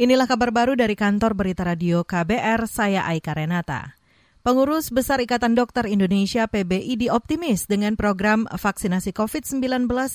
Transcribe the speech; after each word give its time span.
Inilah 0.00 0.24
kabar 0.24 0.48
baru 0.48 0.80
dari 0.80 0.96
kantor 0.96 1.36
berita 1.36 1.60
radio 1.60 2.08
KBR, 2.08 2.64
saya 2.64 3.04
Aika 3.04 3.36
Renata. 3.36 4.00
Pengurus 4.40 4.88
Besar 4.88 5.20
Ikatan 5.20 5.52
Dokter 5.52 5.84
Indonesia 5.84 6.48
PBID 6.48 7.12
optimis 7.12 7.68
dengan 7.68 8.00
program 8.00 8.48
vaksinasi 8.48 9.12
COVID-19 9.12 9.60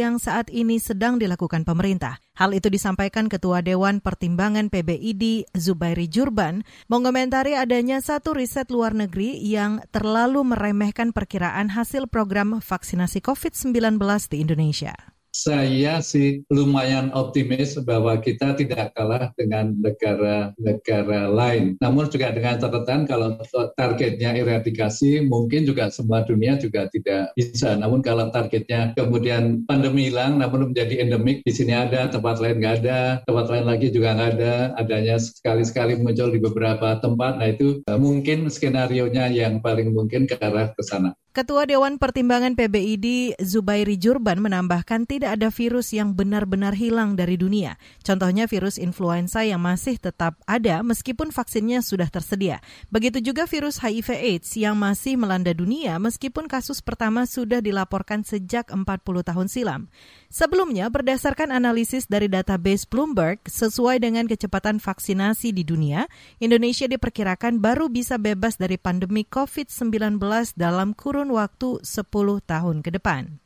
yang 0.00 0.16
saat 0.16 0.48
ini 0.48 0.80
sedang 0.80 1.20
dilakukan 1.20 1.68
pemerintah. 1.68 2.24
Hal 2.40 2.56
itu 2.56 2.72
disampaikan 2.72 3.28
Ketua 3.28 3.60
Dewan 3.60 4.00
Pertimbangan 4.00 4.72
PBID 4.72 5.52
Zubairi 5.52 6.08
Jurban 6.08 6.64
mengomentari 6.88 7.52
adanya 7.52 8.00
satu 8.00 8.32
riset 8.32 8.72
luar 8.72 8.96
negeri 8.96 9.36
yang 9.44 9.84
terlalu 9.92 10.40
meremehkan 10.56 11.12
perkiraan 11.12 11.68
hasil 11.68 12.08
program 12.08 12.64
vaksinasi 12.64 13.20
COVID-19 13.20 14.00
di 14.32 14.40
Indonesia 14.40 15.15
saya 15.36 16.00
sih 16.00 16.40
lumayan 16.48 17.12
optimis 17.12 17.76
bahwa 17.84 18.16
kita 18.16 18.56
tidak 18.56 18.96
kalah 18.96 19.28
dengan 19.36 19.76
negara-negara 19.76 21.28
lain. 21.28 21.76
Namun 21.84 22.08
juga 22.08 22.32
dengan 22.32 22.56
catatan 22.56 23.04
kalau 23.04 23.36
targetnya 23.76 24.32
eradikasi 24.32 25.28
mungkin 25.28 25.68
juga 25.68 25.92
semua 25.92 26.24
dunia 26.24 26.56
juga 26.56 26.88
tidak 26.88 27.36
bisa. 27.36 27.76
Namun 27.76 28.00
kalau 28.00 28.32
targetnya 28.32 28.96
kemudian 28.96 29.68
pandemi 29.68 30.08
hilang 30.08 30.40
namun 30.40 30.72
menjadi 30.72 31.04
endemik 31.04 31.44
di 31.44 31.52
sini 31.52 31.76
ada, 31.76 32.08
tempat 32.08 32.40
lain 32.40 32.56
nggak 32.56 32.76
ada, 32.80 33.20
tempat 33.28 33.46
lain 33.52 33.66
lagi 33.68 33.92
juga 33.92 34.16
nggak 34.16 34.30
ada, 34.40 34.54
adanya 34.80 35.20
sekali-sekali 35.20 36.00
muncul 36.00 36.32
di 36.32 36.40
beberapa 36.40 36.96
tempat. 37.04 37.36
Nah 37.36 37.48
itu 37.52 37.84
eh, 37.84 37.98
mungkin 38.00 38.48
skenario-nya 38.48 39.28
yang 39.28 39.60
paling 39.60 39.92
mungkin 39.92 40.24
ke 40.24 40.40
arah 40.40 40.72
ke 40.72 40.80
sana. 40.80 41.12
Ketua 41.36 41.68
Dewan 41.68 42.00
Pertimbangan 42.00 42.56
PBID 42.56 43.36
Zubairi 43.44 44.00
Jurban 44.00 44.40
menambahkan 44.40 45.04
tidak 45.04 45.36
ada 45.36 45.52
virus 45.52 45.92
yang 45.92 46.16
benar-benar 46.16 46.72
hilang 46.72 47.12
dari 47.12 47.36
dunia. 47.36 47.76
Contohnya 48.00 48.48
virus 48.48 48.80
influenza 48.80 49.44
yang 49.44 49.60
masih 49.60 50.00
tetap 50.00 50.40
ada 50.48 50.80
meskipun 50.80 51.28
vaksinnya 51.28 51.84
sudah 51.84 52.08
tersedia. 52.08 52.64
Begitu 52.88 53.20
juga 53.20 53.44
virus 53.44 53.84
HIV 53.84 54.16
AIDS 54.16 54.56
yang 54.56 54.80
masih 54.80 55.20
melanda 55.20 55.52
dunia 55.52 56.00
meskipun 56.00 56.48
kasus 56.48 56.80
pertama 56.80 57.28
sudah 57.28 57.60
dilaporkan 57.60 58.24
sejak 58.24 58.72
40 58.72 58.88
tahun 59.20 59.52
silam. 59.52 59.92
Sebelumnya, 60.32 60.88
berdasarkan 60.88 61.52
analisis 61.52 62.08
dari 62.08 62.32
database 62.32 62.88
Bloomberg, 62.88 63.44
sesuai 63.44 64.00
dengan 64.00 64.24
kecepatan 64.24 64.80
vaksinasi 64.80 65.52
di 65.52 65.68
dunia, 65.68 66.08
Indonesia 66.40 66.88
diperkirakan 66.88 67.60
baru 67.60 67.92
bisa 67.92 68.16
bebas 68.16 68.56
dari 68.56 68.80
pandemi 68.80 69.28
COVID-19 69.28 70.16
dalam 70.56 70.96
kurun 70.96 71.25
kurun 71.26 71.42
waktu 71.42 71.82
10 71.82 72.46
tahun 72.46 72.76
ke 72.86 72.90
depan. 72.94 73.42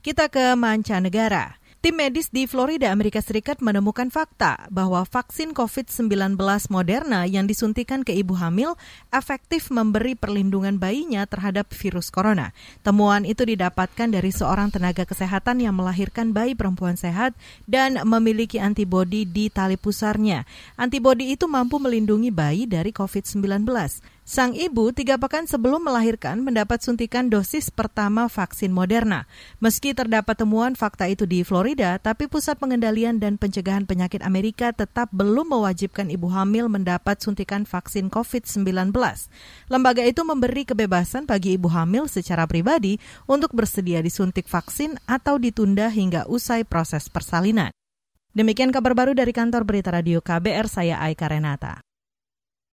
Kita 0.00 0.32
ke 0.32 0.56
mancanegara. 0.56 1.60
Tim 1.78 1.94
medis 1.94 2.26
di 2.34 2.42
Florida, 2.50 2.90
Amerika 2.90 3.22
Serikat 3.22 3.62
menemukan 3.62 4.10
fakta 4.10 4.66
bahwa 4.66 5.06
vaksin 5.06 5.54
COVID-19 5.54 6.34
Moderna 6.74 7.22
yang 7.22 7.46
disuntikan 7.46 8.02
ke 8.02 8.18
ibu 8.18 8.34
hamil 8.34 8.74
efektif 9.14 9.70
memberi 9.70 10.18
perlindungan 10.18 10.74
bayinya 10.82 11.22
terhadap 11.22 11.70
virus 11.70 12.10
corona. 12.10 12.50
Temuan 12.82 13.22
itu 13.22 13.46
didapatkan 13.46 14.10
dari 14.10 14.34
seorang 14.34 14.74
tenaga 14.74 15.06
kesehatan 15.06 15.62
yang 15.62 15.78
melahirkan 15.78 16.34
bayi 16.34 16.58
perempuan 16.58 16.98
sehat 16.98 17.38
dan 17.70 18.02
memiliki 18.02 18.58
antibodi 18.58 19.22
di 19.22 19.46
tali 19.46 19.78
pusarnya. 19.78 20.50
Antibodi 20.74 21.30
itu 21.30 21.46
mampu 21.46 21.78
melindungi 21.78 22.34
bayi 22.34 22.66
dari 22.66 22.90
COVID-19. 22.90 23.62
Sang 24.28 24.52
ibu 24.52 24.92
tiga 24.92 25.16
pekan 25.16 25.48
sebelum 25.48 25.88
melahirkan 25.88 26.44
mendapat 26.44 26.84
suntikan 26.84 27.32
dosis 27.32 27.72
pertama 27.72 28.28
vaksin 28.28 28.68
Moderna. 28.68 29.24
Meski 29.56 29.96
terdapat 29.96 30.36
temuan 30.36 30.76
fakta 30.76 31.08
itu 31.08 31.24
di 31.24 31.40
Florida, 31.48 31.96
tapi 31.96 32.28
Pusat 32.28 32.60
Pengendalian 32.60 33.16
dan 33.24 33.40
Pencegahan 33.40 33.88
Penyakit 33.88 34.20
Amerika 34.20 34.68
tetap 34.76 35.08
belum 35.16 35.56
mewajibkan 35.56 36.12
ibu 36.12 36.28
hamil 36.28 36.68
mendapat 36.68 37.16
suntikan 37.24 37.64
vaksin 37.64 38.12
COVID-19. 38.12 38.68
Lembaga 39.72 40.04
itu 40.04 40.20
memberi 40.20 40.68
kebebasan 40.68 41.24
bagi 41.24 41.56
ibu 41.56 41.72
hamil 41.72 42.04
secara 42.04 42.44
pribadi 42.44 43.00
untuk 43.24 43.56
bersedia 43.56 44.04
disuntik 44.04 44.44
vaksin 44.44 45.00
atau 45.08 45.40
ditunda 45.40 45.88
hingga 45.88 46.28
usai 46.28 46.68
proses 46.68 47.08
persalinan. 47.08 47.72
Demikian 48.36 48.76
kabar 48.76 48.92
baru 48.92 49.16
dari 49.16 49.32
kantor 49.32 49.64
berita 49.64 49.88
radio 49.88 50.20
KBR, 50.20 50.68
saya 50.68 51.00
Aika 51.00 51.32
Renata. 51.32 51.87